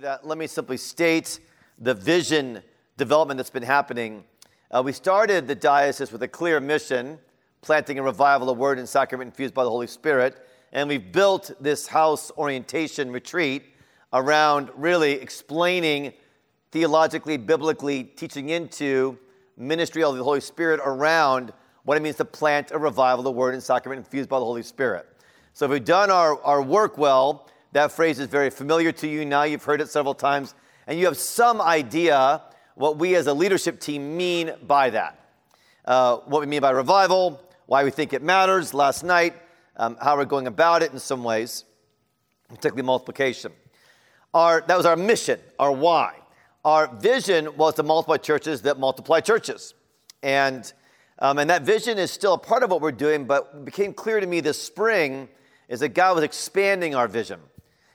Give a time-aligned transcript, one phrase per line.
[0.00, 1.40] that, let me simply state
[1.80, 2.62] the vision
[2.96, 4.22] development that's been happening.
[4.70, 7.18] Uh, we started the diocese with a clear mission,
[7.62, 10.46] planting a revival of word and sacrament infused by the Holy Spirit.
[10.72, 13.64] And we've built this house orientation retreat
[14.12, 16.12] around really explaining
[16.70, 19.18] theologically, biblically, teaching into
[19.56, 21.52] ministry of the Holy Spirit around
[21.82, 24.62] what it means to plant a revival, the word and sacrament infused by the Holy
[24.62, 25.08] Spirit.
[25.54, 29.24] So if we've done our, our work well, that phrase is very familiar to you
[29.24, 29.42] now.
[29.42, 30.54] You've heard it several times,
[30.86, 32.42] and you have some idea
[32.74, 35.18] what we as a leadership team mean by that.
[35.84, 39.34] Uh, what we mean by revival, why we think it matters last night,
[39.76, 41.64] um, how we're going about it in some ways,
[42.48, 43.52] particularly multiplication.
[44.32, 46.14] Our, that was our mission, our why.
[46.64, 49.74] Our vision was to multiply churches that multiply churches.
[50.22, 50.70] And,
[51.18, 54.20] um, and that vision is still a part of what we're doing, but became clear
[54.20, 55.28] to me this spring
[55.68, 57.40] is that God was expanding our vision.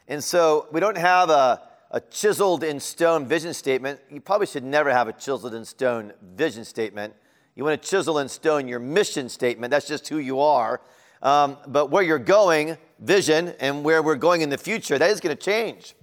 [0.07, 3.99] And so we don't have a, a chiseled in stone vision statement.
[4.09, 7.13] You probably should never have a chiseled in stone vision statement.
[7.55, 9.71] You want to chisel in stone your mission statement.
[9.71, 10.81] That's just who you are.
[11.21, 15.19] Um, but where you're going, vision, and where we're going in the future, that is
[15.19, 15.95] going to change.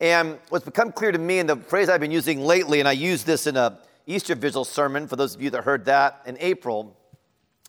[0.00, 2.92] And what's become clear to me, and the phrase I've been using lately, and I
[2.92, 6.36] used this in a Easter Vigil sermon for those of you that heard that in
[6.40, 6.96] April,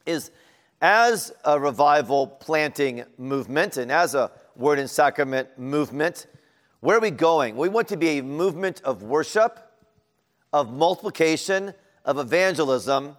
[0.06, 0.32] is
[0.82, 6.28] as a revival planting movement and as a word and sacrament movement.
[6.80, 7.56] Where are we going?
[7.58, 9.60] We want to be a movement of worship,
[10.54, 11.74] of multiplication,
[12.06, 13.18] of evangelism,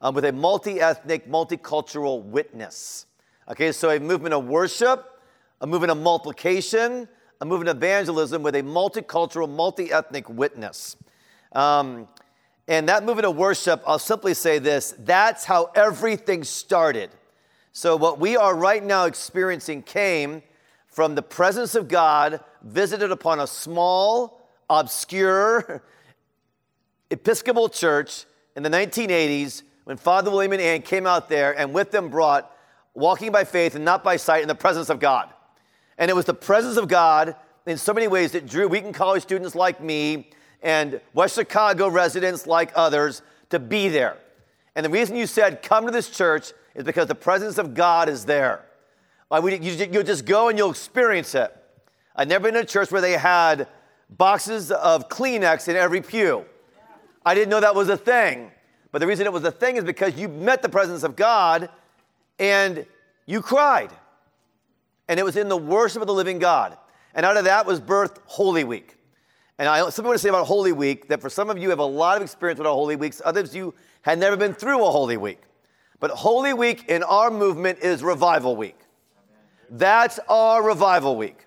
[0.00, 3.06] um, with a multi ethnic, multicultural witness.
[3.48, 5.20] Okay, so a movement of worship,
[5.60, 7.08] a movement of multiplication,
[7.40, 10.96] a movement of evangelism with a multicultural, multi ethnic witness.
[11.52, 12.08] Um,
[12.66, 17.10] and that movement of worship, I'll simply say this that's how everything started.
[17.72, 20.42] So, what we are right now experiencing came
[20.94, 25.82] from the presence of God visited upon a small, obscure
[27.10, 31.90] Episcopal church in the 1980s when Father William and Ann came out there and with
[31.90, 32.56] them brought
[32.94, 35.28] walking by faith and not by sight in the presence of God.
[35.98, 37.34] And it was the presence of God
[37.66, 40.30] in so many ways that drew Wheaton College students like me
[40.62, 44.16] and West Chicago residents like others to be there.
[44.76, 48.08] And the reason you said, come to this church is because the presence of God
[48.08, 48.64] is there.
[49.30, 51.54] You'll just go and you'll experience it.
[52.16, 53.66] I've never been in a church where they had
[54.10, 56.44] boxes of Kleenex in every pew.
[57.26, 58.50] I didn't know that was a thing.
[58.92, 61.68] But the reason it was a thing is because you met the presence of God
[62.38, 62.86] and
[63.26, 63.90] you cried.
[65.08, 66.76] And it was in the worship of the living God.
[67.14, 68.96] And out of that was birthed Holy Week.
[69.58, 71.70] And I something I want to say about Holy Week that for some of you
[71.70, 74.84] have a lot of experience with our Holy Weeks, others you had never been through
[74.84, 75.40] a Holy Week.
[75.98, 78.78] But Holy Week in our movement is Revival Week.
[79.70, 81.46] That's our revival week.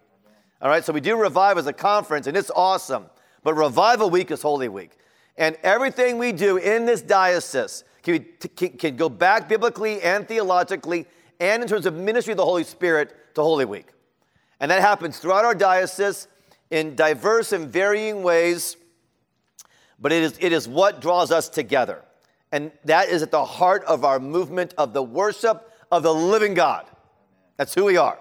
[0.61, 3.05] All right, so we do revive as a conference, and it's awesome.
[3.43, 4.91] But revival week is Holy Week.
[5.37, 11.05] And everything we do in this diocese can, can, can go back biblically and theologically
[11.39, 13.93] and in terms of ministry of the Holy Spirit to Holy Week.
[14.59, 16.27] And that happens throughout our diocese
[16.71, 18.75] in diverse and varying ways,
[19.99, 22.03] but it is, it is what draws us together.
[22.51, 26.53] And that is at the heart of our movement of the worship of the living
[26.53, 26.85] God.
[27.57, 28.17] That's who we are.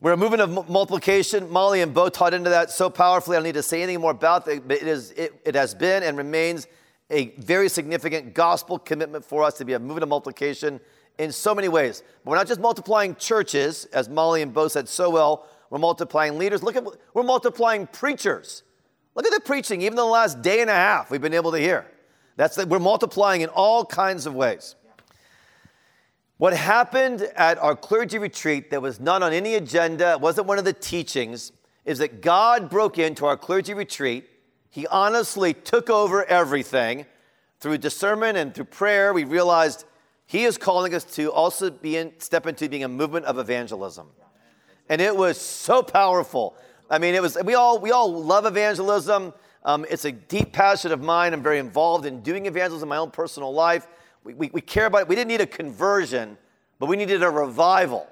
[0.00, 1.50] We're a movement of multiplication.
[1.50, 3.36] Molly and Bo taught into that so powerfully.
[3.36, 5.74] I don't need to say anything more about it, but it, is, it, it has
[5.74, 6.66] been and remains
[7.10, 10.80] a very significant gospel commitment for us to be a movement of multiplication
[11.18, 12.02] in so many ways.
[12.24, 15.46] But we're not just multiplying churches, as Molly and Bo said so well.
[15.68, 16.62] We're multiplying leaders.
[16.62, 18.62] Look at we're multiplying preachers.
[19.14, 21.50] Look at the preaching, even in the last day and a half we've been able
[21.52, 21.86] to hear.
[22.36, 24.76] That's that we're multiplying in all kinds of ways.
[26.38, 30.64] What happened at our clergy retreat that was not on any agenda, wasn't one of
[30.64, 31.50] the teachings,
[31.84, 34.30] is that God broke into our clergy retreat.
[34.70, 37.06] He honestly took over everything.
[37.58, 39.84] Through discernment and through prayer, we realized
[40.26, 44.06] He is calling us to also be in, step into being a movement of evangelism.
[44.88, 46.56] And it was so powerful.
[46.88, 49.34] I mean, it was, we all, we all love evangelism.
[49.64, 51.32] Um, it's a deep passion of mine.
[51.32, 53.88] I'm very involved in doing evangelism in my own personal life.
[54.28, 55.08] We, we, we care about it.
[55.08, 56.36] We didn't need a conversion,
[56.78, 58.06] but we needed a revival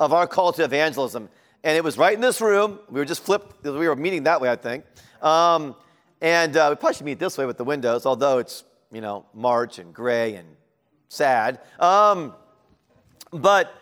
[0.00, 1.28] of our call to evangelism.
[1.62, 2.80] And it was right in this room.
[2.90, 3.62] We were just flipped.
[3.62, 4.84] We were meeting that way, I think.
[5.22, 5.76] Um,
[6.20, 9.26] and uh, we probably should meet this way with the windows, although it's, you know,
[9.32, 10.48] March and gray and
[11.08, 11.60] sad.
[11.78, 12.34] Um,
[13.32, 13.72] but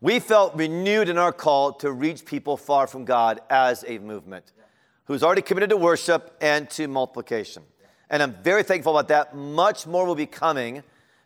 [0.00, 4.52] we felt renewed in our call to reach people far from God as a movement
[5.04, 7.64] who's already committed to worship and to multiplication.
[8.08, 9.36] And I'm very thankful about that.
[9.36, 10.82] Much more will be coming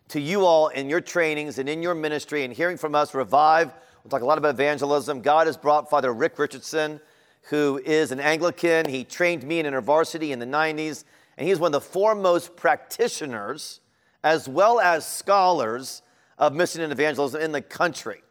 [0.09, 3.73] to you all in your trainings and in your ministry and hearing from us, Revive.
[4.03, 5.21] We'll talk a lot about evangelism.
[5.21, 7.01] God has brought Father Rick Richardson,
[7.43, 8.87] who is an Anglican.
[8.87, 11.03] He trained me in InterVarsity in the 90s,
[11.37, 13.81] and he's one of the foremost practitioners
[14.23, 16.01] as well as scholars
[16.37, 18.21] of mission and evangelism in the country.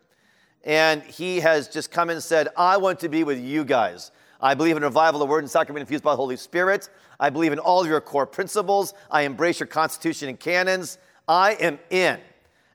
[0.64, 4.10] And he has just come and said, I want to be with you guys.
[4.40, 6.90] I believe in revival, the word and sacrament infused by the Holy Spirit.
[7.18, 8.92] I believe in all of your core principles.
[9.10, 10.98] I embrace your constitution and canons.
[11.28, 12.18] I am in.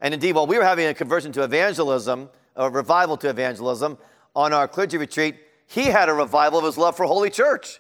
[0.02, 3.98] And indeed, while we were having a conversion to evangelism, a revival to evangelism,
[4.36, 5.36] on our clergy retreat,
[5.68, 7.80] he had a revival of his love for Holy Church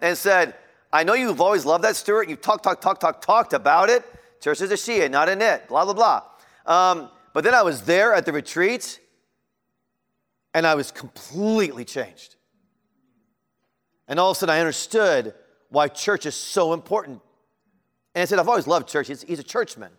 [0.00, 0.54] and said,
[0.92, 2.28] I know you've always loved that, Stewart.
[2.28, 4.04] You've talked, talked, talked, talked, talked about it.
[4.40, 6.22] Church is a she, not a it, blah, blah, blah.
[6.66, 9.00] Um, but then I was there at the retreat
[10.52, 12.36] and I was completely changed.
[14.08, 15.34] And all of a sudden I understood
[15.70, 17.22] why church is so important.
[18.14, 19.08] And I said, I've always loved church.
[19.08, 19.90] He's, he's a churchman.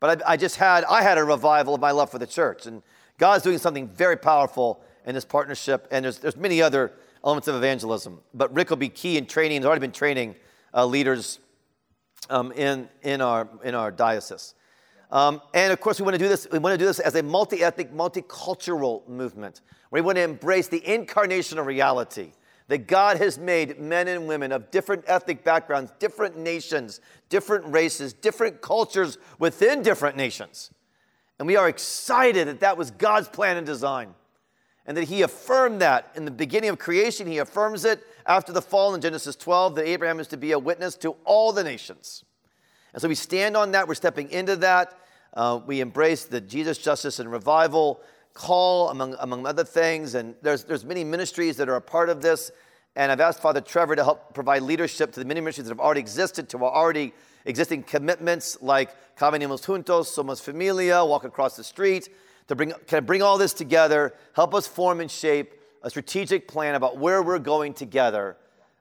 [0.00, 2.66] But I, I, just had, I had a revival of my love for the church.
[2.66, 2.82] And
[3.18, 5.88] God's doing something very powerful in this partnership.
[5.90, 6.92] And there's, there's many other
[7.24, 8.20] elements of evangelism.
[8.34, 9.60] But Rick will be key in training.
[9.60, 10.36] He's already been training
[10.74, 11.38] uh, leaders
[12.28, 14.54] um, in, in, our, in our diocese.
[15.10, 16.46] Um, and of course, we want to do this.
[16.50, 19.60] We want to do this as a multi-ethnic, multicultural movement.
[19.90, 22.32] We want to embrace the incarnational reality
[22.68, 28.12] that God has made men and women of different ethnic backgrounds, different nations, different races,
[28.12, 30.70] different cultures within different nations.
[31.38, 34.14] And we are excited that that was God's plan and design.
[34.86, 37.26] And that He affirmed that in the beginning of creation.
[37.26, 40.58] He affirms it after the fall in Genesis 12 that Abraham is to be a
[40.58, 42.24] witness to all the nations.
[42.92, 43.88] And so we stand on that.
[43.88, 44.98] We're stepping into that.
[45.32, 48.00] Uh, we embrace the Jesus, justice, and revival
[48.34, 50.14] call, among, among other things.
[50.14, 52.50] And there's, there's many ministries that are a part of this.
[52.96, 55.80] And I've asked Father Trevor to help provide leadership to the many ministries that have
[55.80, 57.12] already existed, to our already
[57.44, 62.08] existing commitments like Caminemos Juntos, Somos Familia, Walk Across the Street,
[62.48, 66.48] to bring, kind of bring all this together, help us form and shape a strategic
[66.48, 68.36] plan about where we're going together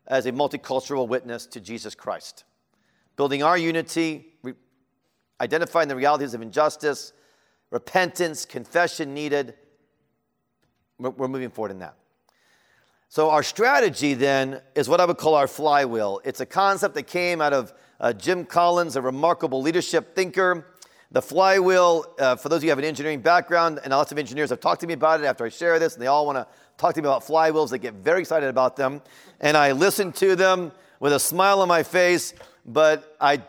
[0.07, 2.44] as a multicultural witness to Jesus Christ.
[3.15, 4.33] Building our unity,
[5.39, 7.13] identifying the realities of injustice,
[7.74, 9.56] repentance, confession needed.
[11.00, 11.96] We're moving forward in that.
[13.10, 16.22] So, our strategy then is what I would call our flywheel.
[16.24, 20.68] It's a concept that came out of uh, Jim Collins, a remarkable leadership thinker.
[21.12, 24.20] The flywheel, uh, for those of you who have an engineering background, and lots of
[24.20, 26.38] engineers have talked to me about it after I share this, and they all want
[26.38, 26.48] to
[26.78, 27.70] talk to me about flywheels.
[27.72, 29.02] They get very excited about them.
[29.40, 32.36] And I listen to them with a smile on my face,
[32.66, 33.42] but I,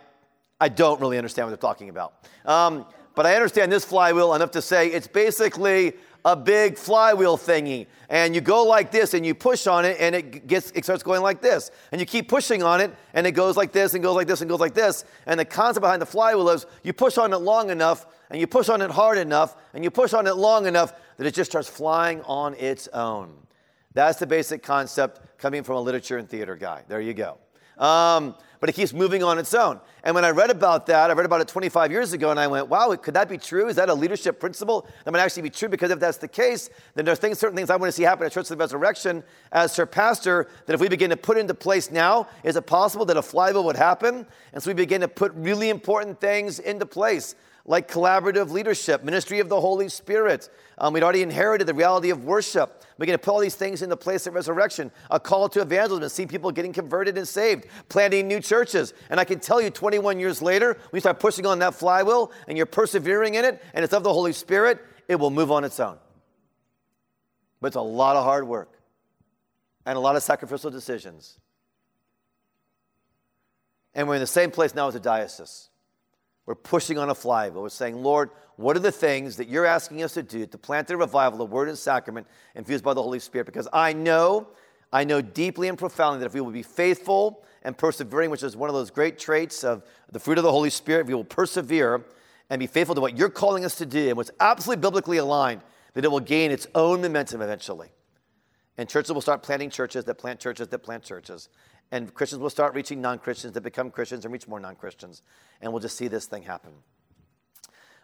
[0.60, 2.14] I don't really understand what they're talking about.
[2.44, 5.94] Um, but I understand this flywheel enough to say it's basically
[6.24, 7.86] a big flywheel thingy.
[8.08, 11.02] And you go like this and you push on it and it gets it starts
[11.02, 11.70] going like this.
[11.92, 14.40] And you keep pushing on it and it goes like this and goes like this
[14.40, 15.04] and goes like this.
[15.26, 18.46] And the concept behind the flywheel is you push on it long enough and you
[18.46, 21.50] push on it hard enough and you push on it long enough that it just
[21.50, 23.34] starts flying on its own.
[23.92, 26.84] That's the basic concept coming from a literature and theater guy.
[26.88, 27.38] There you go.
[27.78, 28.34] Um,
[28.64, 29.78] but it keeps moving on its own.
[30.04, 32.46] And when I read about that, I read about it 25 years ago, and I
[32.46, 33.68] went, wow, could that be true?
[33.68, 35.68] Is that a leadership principle that might actually be true?
[35.68, 38.24] Because if that's the case, then there's things, certain things I want to see happen
[38.24, 39.22] at Church of the Resurrection
[39.52, 43.04] as her pastor that if we begin to put into place now, is it possible
[43.04, 44.26] that a flywheel would happen?
[44.54, 47.34] And so we begin to put really important things into place
[47.66, 50.50] like collaborative leadership, ministry of the Holy Spirit.
[50.76, 52.84] Um, we'd already inherited the reality of worship.
[52.98, 54.90] We're going to put all these things into place at resurrection.
[55.10, 58.92] A call to evangelism see people getting converted and saved, planting new churches.
[59.08, 62.32] And I can tell you, 21 years later, when you start pushing on that flywheel
[62.48, 65.64] and you're persevering in it, and it's of the Holy Spirit, it will move on
[65.64, 65.96] its own.
[67.60, 68.78] But it's a lot of hard work
[69.86, 71.38] and a lot of sacrificial decisions.
[73.94, 75.70] And we're in the same place now as a diocese.
[76.46, 77.62] We're pushing on a flywheel.
[77.62, 80.88] We're saying, Lord, what are the things that you're asking us to do to plant
[80.88, 83.46] the revival, the word and sacrament infused by the Holy Spirit?
[83.46, 84.48] Because I know,
[84.92, 88.56] I know deeply and profoundly that if we will be faithful and persevering, which is
[88.56, 89.82] one of those great traits of
[90.12, 92.04] the fruit of the Holy Spirit, if we will persevere
[92.50, 95.62] and be faithful to what you're calling us to do and what's absolutely biblically aligned,
[95.94, 97.88] that it will gain its own momentum eventually.
[98.76, 101.48] And churches will start planting churches that plant churches that plant churches.
[101.94, 105.22] And Christians will start reaching non Christians that become Christians and reach more non Christians.
[105.60, 106.72] And we'll just see this thing happen.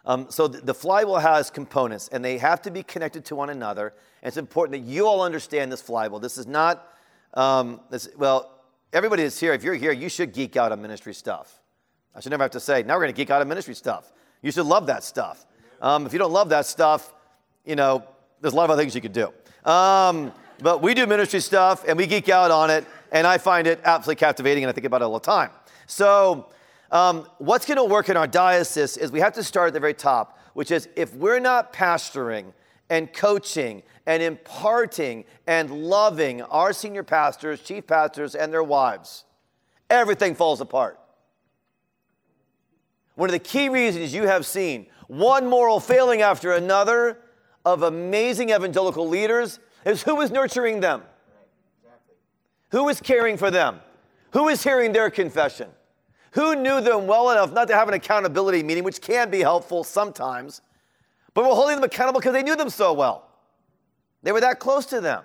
[0.05, 3.49] Um, so the, the flywheel has components, and they have to be connected to one
[3.49, 3.93] another.
[4.23, 6.21] And it's important that you all understand this flywheel.
[6.21, 6.87] This is not,
[7.33, 8.61] um, this, well,
[8.93, 11.61] everybody that's here, if you're here, you should geek out on ministry stuff.
[12.15, 14.13] I should never have to say, now we're going to geek out on ministry stuff.
[14.41, 15.45] You should love that stuff.
[15.81, 17.13] Um, if you don't love that stuff,
[17.65, 18.05] you know,
[18.39, 19.33] there's a lot of other things you could do.
[19.69, 20.31] Um,
[20.61, 23.81] but we do ministry stuff and we geek out on it, and I find it
[23.83, 25.51] absolutely captivating, and I think about it all the time.
[25.85, 26.49] So,
[26.91, 29.79] um, what's going to work in our diocese is we have to start at the
[29.79, 32.53] very top, which is if we're not pastoring
[32.89, 39.23] and coaching and imparting and loving our senior pastors, chief pastors, and their wives,
[39.89, 40.99] everything falls apart.
[43.15, 47.19] One of the key reasons you have seen one moral failing after another
[47.65, 51.03] of amazing evangelical leaders is who is nurturing them?
[52.71, 53.79] Who is caring for them?
[54.31, 55.69] Who is hearing their confession?
[56.31, 59.83] Who knew them well enough not to have an accountability meeting, which can be helpful
[59.83, 60.61] sometimes,
[61.33, 63.27] but were holding them accountable because they knew them so well?
[64.23, 65.23] They were that close to them.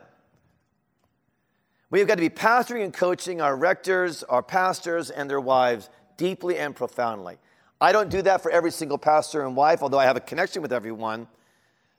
[1.90, 5.88] We have got to be pastoring and coaching our rectors, our pastors, and their wives
[6.16, 7.38] deeply and profoundly.
[7.80, 10.62] I don't do that for every single pastor and wife, although I have a connection
[10.62, 11.28] with everyone.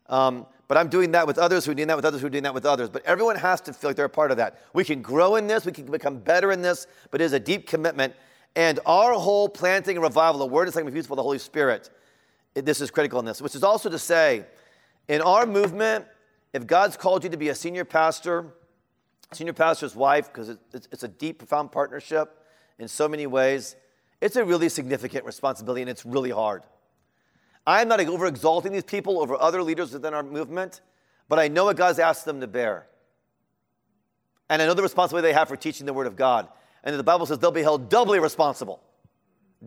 [0.08, 2.32] Um, but I'm doing that with others who are doing that with others who are
[2.32, 2.90] doing that with others.
[2.90, 4.62] But everyone has to feel like they're a part of that.
[4.74, 7.40] We can grow in this, we can become better in this, but it is a
[7.40, 8.14] deep commitment.
[8.56, 11.90] And our whole planting and revival, the word is like used for the Holy Spirit.
[12.54, 14.46] This is critical in this, which is also to say,
[15.08, 16.06] in our movement,
[16.54, 18.48] if God's called you to be a senior pastor,
[19.32, 22.44] senior pastor's wife, because it's a deep, profound partnership
[22.80, 23.76] in so many ways,
[24.22, 26.64] it's a really significant responsibility and it's really hard.
[27.68, 30.80] I'm not over exalting these people over other leaders within our movement,
[31.28, 32.88] but I know what God's asked them to bear.
[34.50, 36.48] And I know the responsibility they have for teaching the Word of God.
[36.86, 38.82] And the Bible says they'll be held doubly responsible,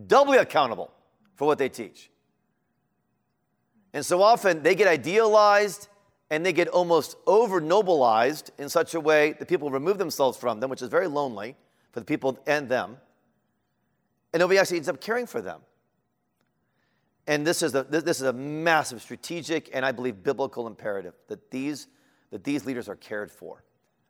[0.06, 0.90] doubly accountable
[1.36, 2.10] for what they teach.
[3.92, 5.88] And so often they get idealized
[6.30, 10.60] and they get almost over nobilized in such a way that people remove themselves from
[10.60, 11.54] them, which is very lonely
[11.92, 12.96] for the people and them.
[14.32, 15.60] And nobody actually ends up caring for them.
[17.30, 21.48] And this is, a, this is a massive strategic and I believe biblical imperative that
[21.52, 21.86] these,
[22.32, 23.62] that these leaders are cared for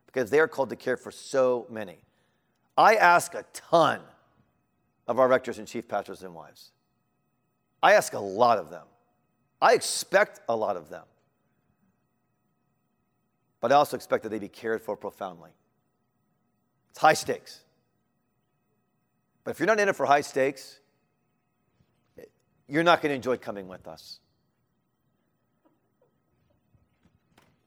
[0.07, 1.99] because they are called to care for so many.
[2.75, 4.01] I ask a ton
[5.07, 6.71] of our rectors and chief pastors and wives.
[7.83, 8.87] I ask a lot of them.
[9.61, 11.05] I expect a lot of them.
[13.59, 15.51] But I also expect that they be cared for profoundly.
[16.89, 17.59] It's high stakes.
[19.43, 20.79] But if you're not in it for high stakes,
[22.71, 24.19] you're not going to enjoy coming with us.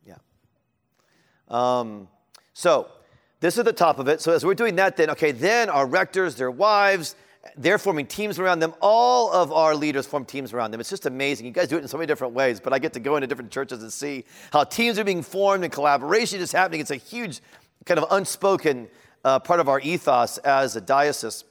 [0.06, 0.16] Yeah.
[1.48, 2.08] Um,
[2.54, 2.88] so,
[3.40, 4.22] this is the top of it.
[4.22, 7.16] So, as we're doing that, then, okay, then our rectors, their wives,
[7.58, 8.72] they're forming teams around them.
[8.80, 10.80] All of our leaders form teams around them.
[10.80, 11.44] It's just amazing.
[11.44, 13.26] You guys do it in so many different ways, but I get to go into
[13.26, 16.80] different churches and see how teams are being formed and collaboration is happening.
[16.80, 17.42] It's a huge,
[17.84, 18.88] kind of unspoken
[19.22, 21.44] uh, part of our ethos as a diocese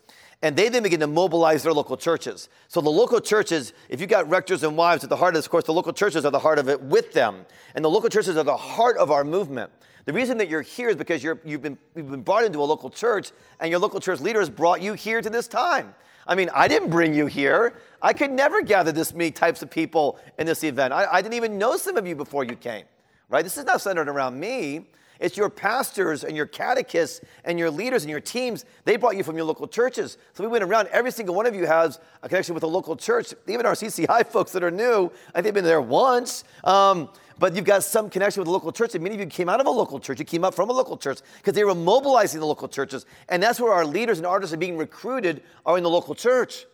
[0.44, 2.50] and they then begin to mobilize their local churches.
[2.68, 5.46] So the local churches, if you've got rectors and wives at the heart of this,
[5.46, 7.46] of course, the local churches are the heart of it with them.
[7.76, 9.72] And the local churches are the heart of our movement.
[10.04, 12.66] The reason that you're here is because you have been, you've been brought into a
[12.66, 13.32] local church,
[13.62, 15.96] and your local church leaders brought you here to this time.
[16.28, 17.76] I mean, I didn't bring you here.
[18.02, 20.92] I could never gather this many types of people in this event.
[20.94, 22.84] I, I didn't even know some of you before you came,
[23.30, 23.44] right?
[23.44, 24.88] This is not centered around me.
[25.24, 28.66] It's your pastors and your catechists and your leaders and your teams.
[28.84, 30.18] They brought you from your local churches.
[30.34, 30.90] So we went around.
[30.90, 33.34] Every single one of you has a connection with a local church.
[33.48, 36.44] Even our CCI folks that are new, I think they've been there once.
[36.66, 37.08] Um,
[37.40, 38.96] but you've got some connection with a local church.
[38.96, 40.20] And many of you came out of a local church.
[40.20, 43.06] You came up from a local church because they were mobilizing the local churches.
[43.30, 46.66] And that's where our leaders and artists are being recruited are in the local church.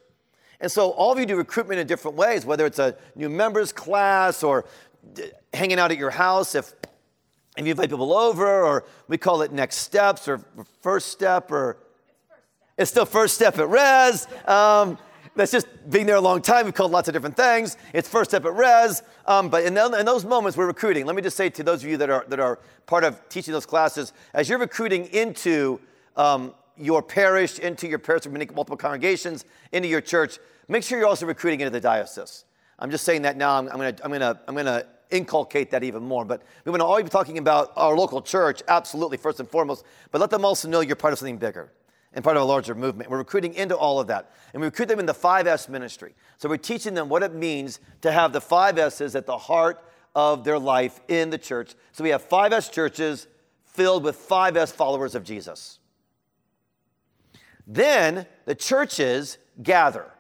[0.60, 3.72] And so all of you do recruitment in different ways, whether it's a new members
[3.72, 4.66] class or
[5.54, 6.74] hanging out at your house if
[7.60, 10.42] if you invite people over, or we call it next steps or
[10.82, 11.78] first step, or
[12.78, 14.28] it's, still first step at res.
[14.48, 14.98] Um,
[15.36, 16.66] that's just being there a long time.
[16.66, 17.78] We've called lots of different things.
[17.94, 19.04] It's first step at res.
[19.26, 21.06] Um, but in, the, in, those moments, we're recruiting.
[21.06, 23.54] Let me just say to those of you that are, that are part of teaching
[23.54, 25.80] those classes, as you're recruiting into
[26.16, 31.08] um, your parish, into your parish of multiple congregations, into your church, make sure you're
[31.08, 32.46] also recruiting into the diocese.
[32.80, 33.58] I'm just saying that now.
[33.58, 36.26] I'm, I'm going to I'm gonna, I'm gonna inculcate that even more.
[36.26, 39.86] But we want to always be talking about our local church, absolutely, first and foremost,
[40.12, 41.72] but let them also know you're part of something bigger
[42.14, 43.10] and part of a larger movement.
[43.10, 44.32] We're recruiting into all of that.
[44.54, 46.16] And we recruit them in the 5S ministry.
[46.38, 49.84] So we're teaching them what it means to have the 5S's at the heart
[50.16, 51.76] of their life in the church.
[51.92, 53.28] So we have 5S churches
[53.66, 55.80] filled with 5S followers of Jesus.
[57.68, 60.12] Then the churches gather.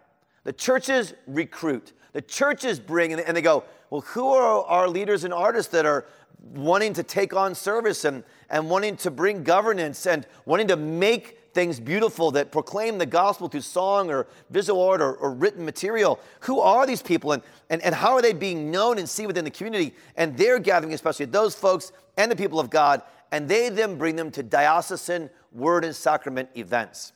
[0.43, 1.93] The churches recruit.
[2.13, 6.05] The churches bring, and they go, well, who are our leaders and artists that are
[6.53, 11.37] wanting to take on service and, and wanting to bring governance and wanting to make
[11.53, 16.19] things beautiful that proclaim the gospel through song or visual art or, or, written material.
[16.41, 19.43] Who are these people and, and, and how are they being known and seen within
[19.43, 19.95] the community?
[20.15, 24.15] And they're gathering, especially those folks and the people of God, and they then bring
[24.15, 27.13] them to diocesan word and sacrament events.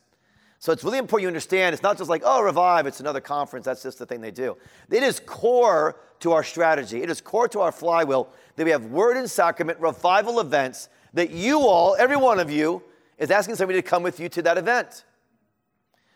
[0.64, 3.66] So it's really important you understand it's not just like, oh, revive, it's another conference,
[3.66, 4.56] that's just the thing they do.
[4.90, 8.86] It is core to our strategy, it is core to our flywheel that we have
[8.86, 12.82] word and sacrament revival events that you all, every one of you,
[13.18, 15.04] is asking somebody to come with you to that event.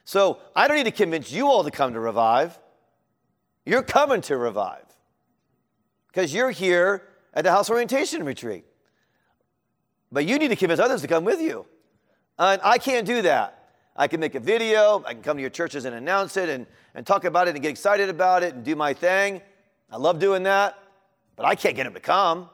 [0.06, 2.58] So I don't need to convince you all to come to revive.
[3.66, 4.86] You're coming to revive
[6.06, 7.02] because you're here
[7.34, 8.64] at the house orientation retreat.
[10.10, 11.66] But you need to convince others to come with you.
[12.38, 13.57] And I can't do that.
[13.98, 16.66] I can make a video, I can come to your churches and announce it and,
[16.94, 19.42] and talk about it and get excited about it and do my thing.
[19.90, 20.78] I love doing that,
[21.34, 22.48] but I can't get them to come.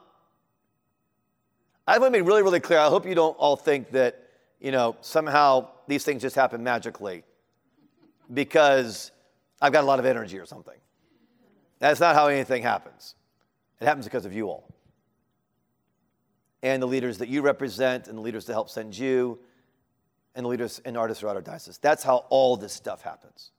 [1.87, 2.79] I want to be really, really clear.
[2.79, 4.27] I hope you don't all think that,
[4.59, 7.23] you know, somehow these things just happen magically
[8.33, 9.11] because
[9.61, 10.77] I've got a lot of energy or something.
[11.77, 13.13] That's not how anything happens.
[13.79, 14.73] It happens because of you all.
[16.63, 19.37] And the leaders that you represent, and the leaders that help send you,
[20.35, 21.77] and leaders and artists throughout our diocese.
[21.77, 23.51] That's how all this stuff happens.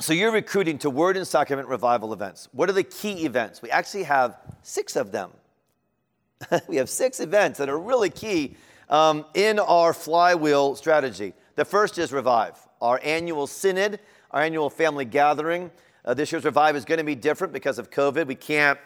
[0.00, 2.48] So you're recruiting to Word and Sacrament revival events.
[2.52, 3.60] What are the key events?
[3.60, 5.30] We actually have six of them.
[6.68, 8.56] we have six events that are really key
[8.88, 11.34] um, in our flywheel strategy.
[11.56, 15.70] The first is Revive, our annual synod, our annual family gathering.
[16.04, 18.26] Uh, this year's Revive is going to be different because of COVID.
[18.26, 18.78] We can't,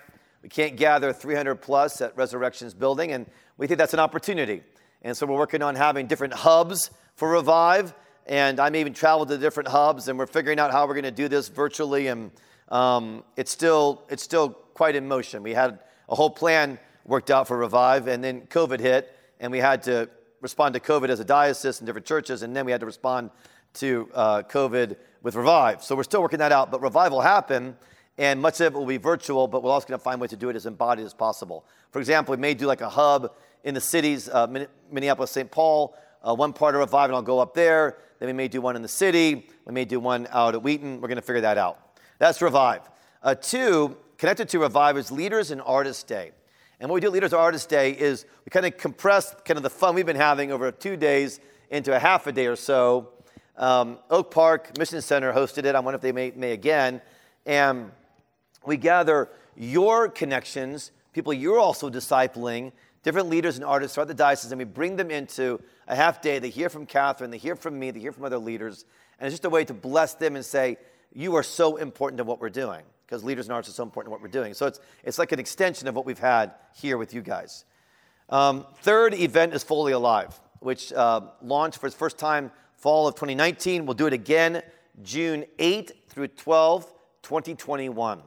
[0.42, 4.62] we can't gather 300 plus at Resurrections Building, and we think that's an opportunity.
[5.06, 7.94] And so we're working on having different hubs for Revive.
[8.26, 11.12] And I'm even traveled to different hubs, and we're figuring out how we're going to
[11.12, 12.08] do this virtually.
[12.08, 12.32] And
[12.70, 15.44] um, it's still it's still quite in motion.
[15.44, 19.58] We had a whole plan worked out for Revive, and then COVID hit, and we
[19.58, 20.10] had to
[20.40, 23.30] respond to COVID as a diocese in different churches, and then we had to respond
[23.74, 25.84] to uh, COVID with Revive.
[25.84, 27.76] So we're still working that out, but Revive will happen,
[28.18, 30.36] and much of it will be virtual, but we're also going to find ways to
[30.36, 31.64] do it as embodied as possible.
[31.92, 33.30] For example, we may do like a hub
[33.66, 34.46] in the cities, uh,
[34.92, 35.50] Minneapolis, St.
[35.50, 37.98] Paul, uh, one part of Revive, and I'll go up there.
[38.20, 39.48] Then we may do one in the city.
[39.66, 41.00] We may do one out at Wheaton.
[41.00, 41.98] We're going to figure that out.
[42.18, 42.82] That's Revive.
[43.24, 46.30] Uh, two, connected to Revive is Leaders and Artists Day.
[46.78, 49.56] And what we do at Leaders and Artists Day is we kind of compress kind
[49.56, 52.56] of the fun we've been having over two days into a half a day or
[52.56, 53.08] so.
[53.56, 55.74] Um, Oak Park Mission Center hosted it.
[55.74, 57.02] I wonder if they may, may again.
[57.46, 57.90] And
[58.64, 62.70] we gather your connections, people you're also discipling,
[63.06, 66.40] different leaders and artists throughout the diocese, and we bring them into a half day.
[66.40, 68.84] They hear from Catherine, they hear from me, they hear from other leaders,
[69.20, 70.76] and it's just a way to bless them and say,
[71.14, 74.08] You are so important to what we're doing, because leaders and artists are so important
[74.08, 74.54] to what we're doing.
[74.54, 77.64] So it's, it's like an extension of what we've had here with you guys.
[78.28, 83.14] Um, third event is Fully Alive, which uh, launched for its first time fall of
[83.14, 83.86] 2019.
[83.86, 84.64] We'll do it again
[85.04, 86.88] June 8th through 12th,
[87.22, 88.20] 2021.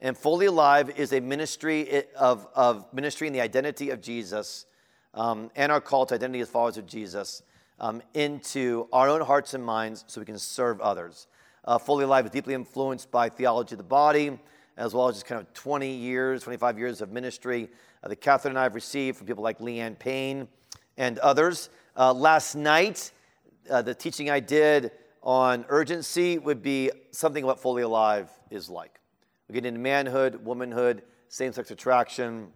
[0.00, 4.66] And Fully Alive is a ministry of, of ministry in the identity of Jesus
[5.14, 7.42] um, and our call to identity as followers of Jesus
[7.80, 11.26] um, into our own hearts and minds so we can serve others.
[11.64, 14.38] Uh, Fully Alive is deeply influenced by theology of the body,
[14.76, 17.68] as well as just kind of 20 years, 25 years of ministry
[18.02, 20.48] uh, that Catherine and I have received from people like Leanne Payne
[20.96, 21.70] and others.
[21.96, 23.12] Uh, last night,
[23.70, 24.90] uh, the teaching I did
[25.22, 29.00] on urgency would be something what Fully Alive is like.
[29.48, 32.48] We get into manhood, womanhood, same sex attraction,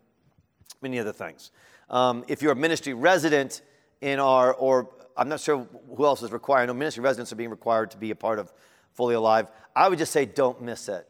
[0.81, 1.51] many other things.
[1.91, 3.63] Um, if you're a ministry resident
[4.01, 7.37] in our, or I'm not sure who else is required, I know ministry residents are
[7.37, 8.53] being required to be a part of
[8.93, 9.49] Fully Alive.
[9.75, 11.07] I would just say don't miss it.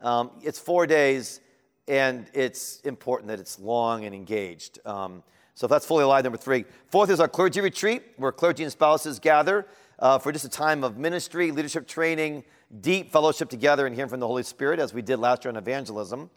[0.00, 1.40] Um, it's four days,
[1.88, 4.78] and it's important that it's long and engaged.
[4.84, 5.22] Um,
[5.54, 6.64] so if that's Fully Alive, number three.
[6.88, 9.66] Fourth is our clergy retreat, where clergy and spouses gather
[9.98, 12.44] uh, for just a time of ministry, leadership training,
[12.80, 15.56] deep fellowship together and hearing from the Holy Spirit, as we did last year on
[15.56, 16.30] evangelism.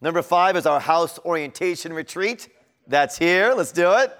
[0.00, 2.48] Number five is our house orientation retreat.
[2.86, 3.52] That's here.
[3.54, 4.16] Let's do it.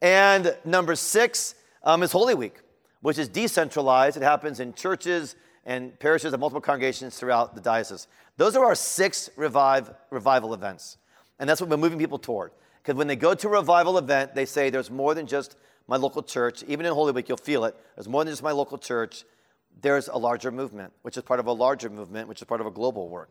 [0.00, 2.60] And number six um, is Holy Week,
[3.00, 4.16] which is decentralized.
[4.16, 8.06] It happens in churches and parishes of multiple congregations throughout the diocese.
[8.36, 10.96] Those are our six revive, revival events.
[11.38, 12.52] And that's what we're moving people toward.
[12.82, 15.56] Because when they go to a revival event, they say there's more than just
[15.88, 16.62] my local church.
[16.68, 17.76] Even in Holy Week, you'll feel it.
[17.96, 19.24] There's more than just my local church
[19.80, 22.66] there's a larger movement, which is part of a larger movement, which is part of
[22.66, 23.30] a global work.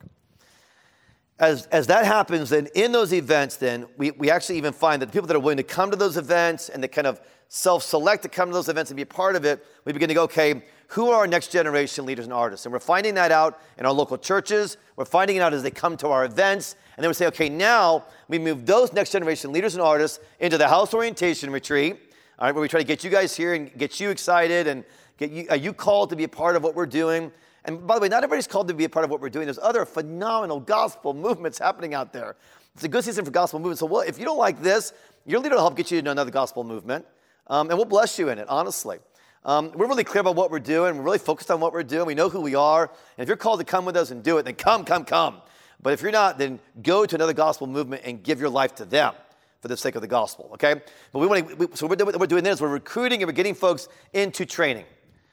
[1.39, 5.07] As, as that happens, then in those events, then we, we actually even find that
[5.07, 7.83] the people that are willing to come to those events and they kind of self
[7.83, 10.15] select to come to those events and be a part of it, we begin to
[10.15, 12.65] go, okay, who are our next generation leaders and artists?
[12.65, 14.77] And we're finding that out in our local churches.
[14.95, 16.75] We're finding it out as they come to our events.
[16.95, 20.57] And then we say, okay, now we move those next generation leaders and artists into
[20.57, 21.97] the house orientation retreat,
[22.39, 24.83] all right, where we try to get you guys here and get you excited and
[25.19, 27.31] you, are you called to be a part of what we're doing?
[27.65, 29.45] And by the way, not everybody's called to be a part of what we're doing.
[29.45, 32.35] There's other phenomenal gospel movements happening out there.
[32.75, 33.79] It's a good season for gospel movement.
[33.79, 34.93] So well, if you don't like this,
[35.25, 37.05] your leader will help get you into another gospel movement.
[37.47, 38.99] Um, and we'll bless you in it, honestly.
[39.43, 40.97] Um, we're really clear about what we're doing.
[40.97, 42.05] We're really focused on what we're doing.
[42.05, 42.83] We know who we are.
[42.83, 45.41] And if you're called to come with us and do it, then come, come, come.
[45.81, 48.85] But if you're not, then go to another gospel movement and give your life to
[48.85, 49.13] them
[49.61, 50.75] for the sake of the gospel, okay?
[51.11, 53.87] But we want to, so what we're doing this, we're recruiting and we're getting folks
[54.13, 54.85] into training.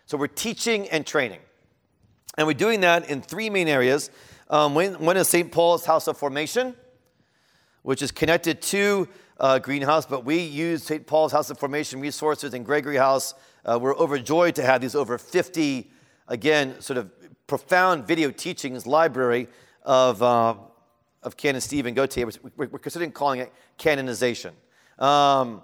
[0.06, 1.40] So we're teaching and training.
[2.36, 4.10] And we're doing that in three main areas.
[4.50, 5.50] Um, one is St.
[5.50, 6.74] Paul's House of Formation,
[7.82, 9.08] which is connected to
[9.40, 11.06] uh, Greenhouse, but we use St.
[11.06, 13.34] Paul's House of Formation resources and Gregory House.
[13.64, 15.90] Uh, we're overjoyed to have these over 50,
[16.28, 17.10] again, sort of
[17.46, 19.48] profound video teachings library
[19.82, 20.54] of, uh,
[21.22, 22.26] of Canon Stephen Gautier.
[22.56, 24.54] We're, we're, considering calling it canonization.
[24.98, 25.62] Um,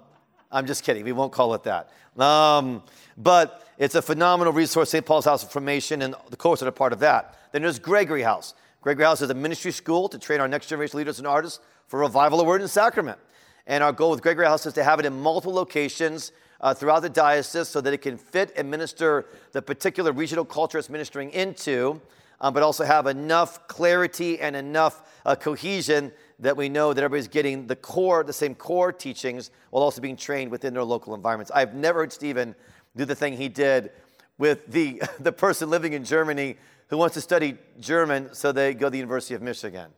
[0.51, 1.05] I'm just kidding.
[1.05, 1.91] We won't call it that.
[2.19, 2.83] Um,
[3.17, 5.03] but it's a phenomenal resource, St.
[5.03, 7.35] Paul's House of Formation, and the courses are part of that.
[7.51, 8.53] Then there's Gregory House.
[8.79, 11.99] Gregory House is a ministry school to train our next generation leaders and artists for
[11.99, 13.17] revival of word and sacrament.
[13.65, 16.99] And our goal with Gregory House is to have it in multiple locations uh, throughout
[16.99, 21.31] the diocese so that it can fit and minister the particular regional culture it's ministering
[21.31, 21.99] into,
[22.39, 27.27] um, but also have enough clarity and enough uh, cohesion that we know that everybody's
[27.27, 31.49] getting the core, the same core teachings, while also being trained within their local environments.
[31.49, 32.53] I've never heard Stephen
[32.95, 33.91] do the thing he did
[34.37, 38.87] with the, the person living in Germany who wants to study German so they go
[38.87, 39.91] to the University of Michigan.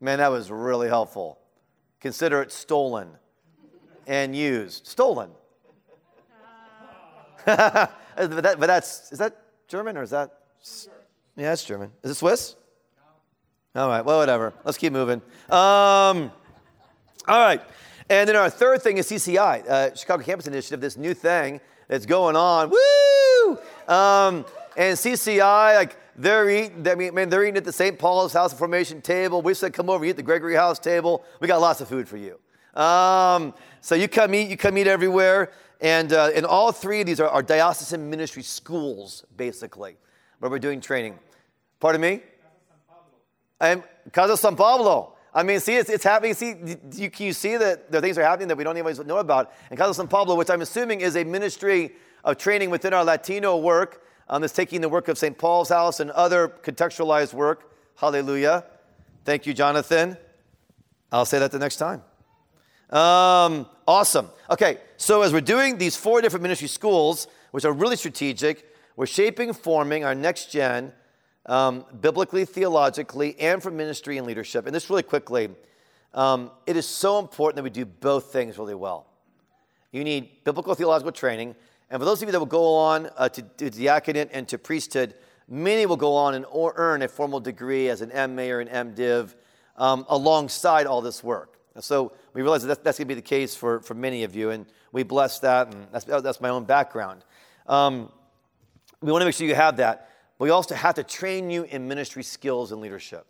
[0.00, 1.38] Man, that was really helpful.
[2.00, 3.08] Consider it stolen
[4.06, 4.86] and used.
[4.86, 5.28] Stolen.
[7.44, 9.36] but, that, but that's, is that
[9.68, 10.40] German or is that?
[11.36, 11.92] Yeah, it's German.
[12.02, 12.56] Is it Swiss?
[13.74, 14.54] All right, well, whatever.
[14.64, 15.20] Let's keep moving.
[15.50, 16.32] Um,
[17.28, 17.60] all right.
[18.08, 22.06] And then our third thing is CCI, uh, Chicago Campus Initiative, this new thing that's
[22.06, 22.70] going on.
[22.70, 23.58] Woo!
[23.88, 24.44] Um,
[24.76, 27.98] and CCI, like, they're eating, I mean, they're eating at the St.
[27.98, 29.42] Paul's House of Formation table.
[29.42, 31.24] We said, come over, eat at the Gregory House table.
[31.40, 32.38] We got lots of food for you.
[32.80, 35.52] Um, so you come eat, you come eat everywhere.
[35.80, 39.96] And, uh, and all three of these are, are diocesan ministry schools, basically,
[40.38, 41.18] where we're doing training.
[41.80, 42.22] Pardon me?
[43.60, 45.15] And Casa San Pablo.
[45.36, 46.32] I mean, see, it's, it's happening.
[46.32, 46.54] See,
[46.94, 49.18] you, you see that there are things that are happening that we don't even know
[49.18, 49.52] about.
[49.68, 51.92] And Casa San Pablo, which I'm assuming is a ministry
[52.24, 55.36] of training within our Latino work, um, is taking the work of St.
[55.36, 57.70] Paul's House and other contextualized work.
[57.96, 58.64] Hallelujah.
[59.26, 60.16] Thank you, Jonathan.
[61.12, 62.02] I'll say that the next time.
[62.88, 64.30] Um, awesome.
[64.50, 69.04] Okay, so as we're doing these four different ministry schools, which are really strategic, we're
[69.04, 70.94] shaping, forming our next gen
[71.46, 74.66] um, biblically, theologically, and for ministry and leadership.
[74.66, 75.48] And this really quickly,
[76.14, 79.06] um, it is so important that we do both things really well.
[79.92, 81.54] You need biblical theological training,
[81.90, 84.58] and for those of you that will go on uh, to, to diaconate and to
[84.58, 85.14] priesthood,
[85.48, 88.68] many will go on and or earn a formal degree as an MA or an
[88.68, 89.34] MDiv
[89.76, 91.58] um, alongside all this work.
[91.74, 94.34] And so we realize that that's, going to be the case for, for many of
[94.34, 97.22] you, and we bless that, and that's, that's my own background.
[97.66, 98.10] Um,
[99.02, 100.10] we want to make sure you have that.
[100.38, 103.26] But we also have to train you in ministry skills and leadership.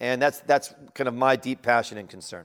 [0.00, 2.44] And that's, that's kind of my deep passion and concern.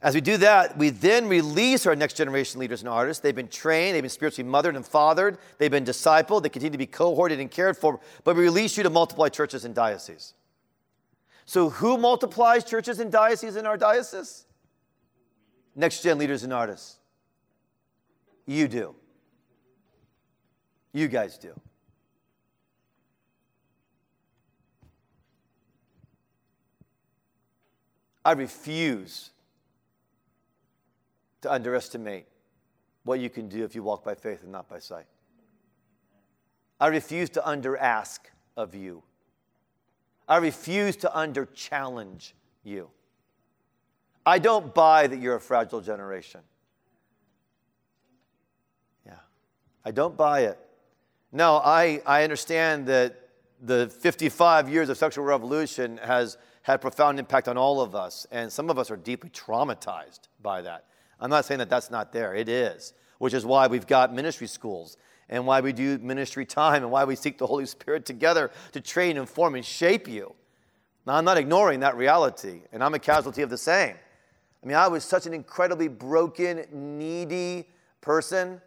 [0.00, 3.20] As we do that, we then release our next generation leaders and artists.
[3.20, 6.78] They've been trained, they've been spiritually mothered and fathered, they've been discipled, they continue to
[6.78, 10.34] be cohorted and cared for, but we release you to multiply churches and dioceses.
[11.44, 14.44] So, who multiplies churches and dioceses in our diocese?
[15.76, 16.98] Next gen leaders and artists.
[18.46, 18.94] You do.
[20.92, 21.58] You guys do.
[28.24, 29.30] I refuse
[31.42, 32.26] to underestimate
[33.04, 35.06] what you can do if you walk by faith and not by sight.
[36.80, 39.02] I refuse to under ask of you.
[40.28, 42.90] I refuse to under challenge you.
[44.24, 46.40] I don't buy that you're a fragile generation.
[49.04, 49.14] Yeah,
[49.84, 50.58] I don't buy it.
[51.32, 53.28] No, I, I understand that
[53.60, 58.52] the 55 years of sexual revolution has had profound impact on all of us, and
[58.52, 60.84] some of us are deeply traumatized by that.
[61.20, 64.46] I'm not saying that that's not there, it is, which is why we've got ministry
[64.46, 64.96] schools
[65.28, 68.80] and why we do ministry time and why we seek the Holy Spirit together to
[68.80, 70.34] train, inform, and shape you.
[71.06, 73.96] Now, I'm not ignoring that reality, and I'm a casualty of the same.
[74.62, 77.68] I mean, I was such an incredibly broken, needy
[78.00, 78.60] person.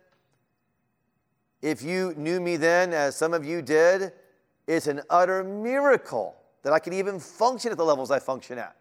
[1.62, 4.12] If you knew me then, as some of you did,
[4.68, 8.76] it's an utter miracle that I could even function at the levels I function at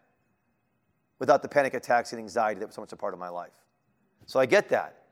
[1.18, 3.52] without the panic attacks and anxiety that was so much a part of my life.
[4.24, 5.02] So I get that.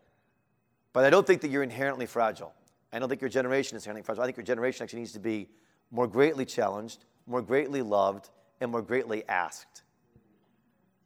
[0.94, 2.54] But I don't think that you're inherently fragile.
[2.90, 4.22] I don't think your generation is inherently fragile.
[4.22, 5.50] I think your generation actually needs to be
[5.90, 9.82] more greatly challenged, more greatly loved, and more greatly asked.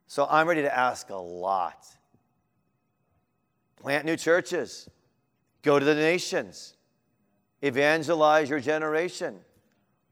[0.06, 1.84] So I'm ready to ask a lot.
[3.74, 4.88] Plant new churches.
[5.62, 6.76] Go to the nations.
[7.60, 9.40] Evangelize your generation.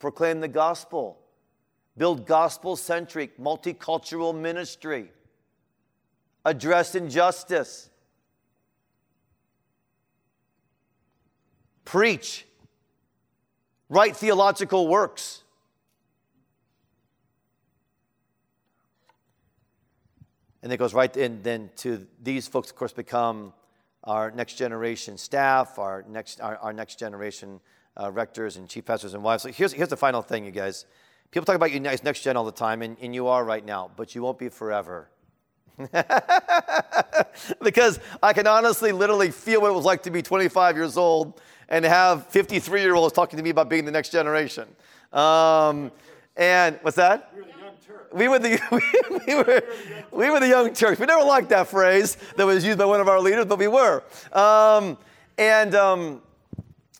[0.01, 1.21] Proclaim the gospel.
[1.97, 5.13] Build gospel centric, multicultural ministry.
[6.45, 7.89] Address injustice.
[11.85, 12.47] Preach.
[13.89, 15.43] Write theological works.
[20.63, 23.53] And it goes right in then to these folks, of course, become
[24.03, 27.61] our next generation staff, our next, our, our next generation
[28.01, 29.43] uh, rectors and chief pastors and wives.
[29.43, 30.87] So here's, here's the final thing, you guys.
[31.31, 33.65] People talk about you next, next gen all the time, and, and you are right
[33.65, 35.09] now, but you won't be forever.
[37.63, 41.41] because I can honestly, literally feel what it was like to be 25 years old
[41.69, 44.69] and have 53 year olds talking to me about being the next generation.
[45.13, 45.91] Um,
[46.37, 47.33] and what's that?
[48.13, 48.61] We were the
[49.27, 49.63] we, were
[50.13, 50.99] we were the young church.
[51.01, 53.67] We never liked that phrase that was used by one of our leaders, but we
[53.67, 54.05] were.
[54.33, 54.97] Um,
[55.37, 56.23] and um,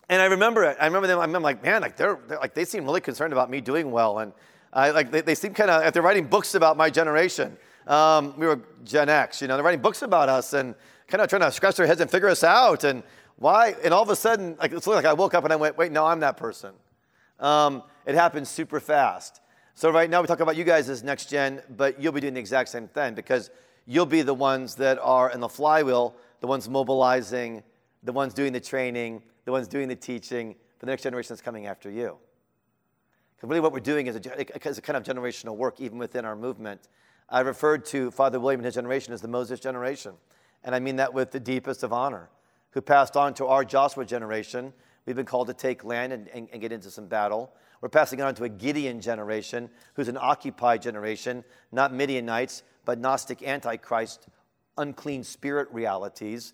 [0.09, 0.77] and I remember it.
[0.79, 1.19] I remember them.
[1.19, 4.19] I'm like, man, like they're, they're, like they seem really concerned about me doing well,
[4.19, 4.33] and
[4.71, 7.57] I like they, they seem kind of if they're writing books about my generation.
[7.87, 10.73] Um, we were Gen X, you know, they're writing books about us and
[11.07, 13.03] kind of trying to scratch their heads and figure us out and
[13.37, 13.75] why.
[13.83, 15.91] And all of a sudden, like it's like I woke up and I went, wait,
[15.91, 16.73] no, I'm that person.
[17.39, 19.41] Um, it happens super fast.
[19.75, 22.33] So right now we talk about you guys as next gen, but you'll be doing
[22.33, 23.51] the exact same thing because
[23.85, 27.61] you'll be the ones that are in the flywheel, the ones mobilizing,
[28.01, 31.41] the ones doing the training, the ones doing the teaching for the next generation that's
[31.41, 32.17] coming after you.
[33.35, 36.25] Because really what we're doing is a, is a kind of generational work even within
[36.25, 36.87] our movement.
[37.29, 40.13] I referred to Father William and his generation as the Moses generation.
[40.63, 42.29] And I mean that with the deepest of honor,
[42.75, 44.73] who passed on to our Joshua generation.
[45.05, 47.53] We've been called to take land and, and, and get into some battle.
[47.79, 53.43] We're passing on to a Gideon generation, who's an occupied generation, not Midianites, but Gnostic
[53.43, 54.27] Antichrist,
[54.77, 56.53] unclean spirit realities.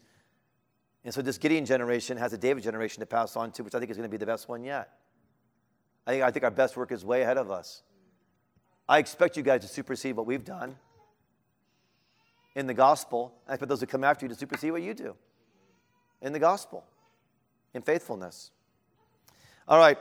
[1.04, 3.80] And so this Gideon generation has a David generation to pass on to, which I
[3.80, 4.90] think is going to be the best one yet.
[6.06, 7.84] I think, I think our best work is way ahead of us.
[8.88, 10.76] I expect you guys to supersede what we've done
[12.56, 13.34] in the gospel.
[13.48, 15.16] I expect those who come after you to supersede what you do
[16.22, 16.84] in the gospel,
[17.74, 18.52] in faithfulness.
[19.68, 19.98] All right.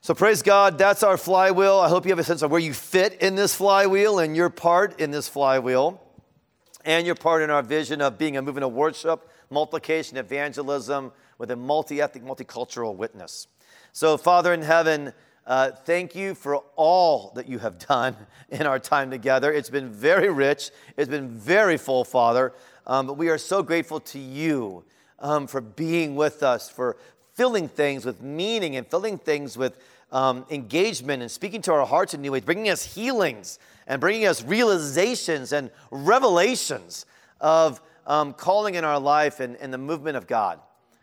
[0.00, 1.78] So praise God, that's our flywheel.
[1.78, 4.50] I hope you have a sense of where you fit in this flywheel and your
[4.50, 6.00] part in this flywheel
[6.84, 11.50] and your part in our vision of being a movement of worship, multiplication, evangelism with
[11.50, 13.46] a multi ethnic, multicultural witness.
[13.92, 15.12] So, Father in heaven,
[15.46, 18.16] uh, thank you for all that you have done
[18.50, 19.52] in our time together.
[19.52, 22.52] It's been very rich, it's been very full, Father.
[22.86, 24.84] Um, but we are so grateful to you
[25.18, 26.96] um, for being with us, for
[27.34, 29.78] filling things with meaning and filling things with
[30.10, 34.26] um, engagement and speaking to our hearts in new ways, bringing us healings and bringing
[34.26, 37.06] us realizations and revelations
[37.40, 40.58] of um, calling in our life and, and, the movement of God.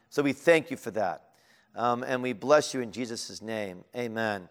[0.09, 1.29] So we thank you for that.
[1.75, 3.83] Um, and we bless you in Jesus' name.
[3.95, 4.49] Amen.